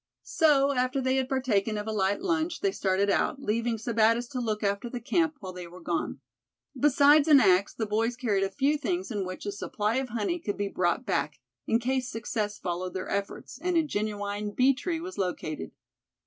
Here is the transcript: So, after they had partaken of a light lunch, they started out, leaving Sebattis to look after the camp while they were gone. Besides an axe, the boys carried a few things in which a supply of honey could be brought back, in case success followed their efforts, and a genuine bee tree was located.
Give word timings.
So, 0.23 0.73
after 0.73 0.99
they 0.99 1.17
had 1.17 1.29
partaken 1.29 1.77
of 1.77 1.85
a 1.85 1.91
light 1.91 2.23
lunch, 2.23 2.61
they 2.61 2.71
started 2.71 3.07
out, 3.11 3.39
leaving 3.39 3.77
Sebattis 3.77 4.27
to 4.31 4.39
look 4.39 4.63
after 4.63 4.89
the 4.89 4.99
camp 4.99 5.35
while 5.41 5.53
they 5.53 5.67
were 5.67 5.79
gone. 5.79 6.21
Besides 6.75 7.27
an 7.27 7.39
axe, 7.39 7.71
the 7.75 7.85
boys 7.85 8.15
carried 8.15 8.43
a 8.43 8.49
few 8.49 8.79
things 8.79 9.11
in 9.11 9.27
which 9.27 9.45
a 9.45 9.51
supply 9.51 9.97
of 9.97 10.09
honey 10.09 10.39
could 10.39 10.57
be 10.57 10.69
brought 10.69 11.05
back, 11.05 11.39
in 11.67 11.77
case 11.77 12.09
success 12.09 12.57
followed 12.57 12.95
their 12.95 13.11
efforts, 13.11 13.59
and 13.61 13.77
a 13.77 13.83
genuine 13.83 14.49
bee 14.53 14.73
tree 14.73 14.99
was 14.99 15.19
located. 15.19 15.69